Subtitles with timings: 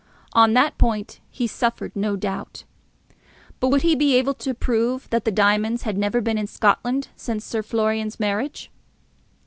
[0.33, 2.63] On that point he suffered no doubt.
[3.59, 7.09] But would he be able to prove that the diamonds had never been in Scotland
[7.15, 8.71] since Sir Florian's marriage?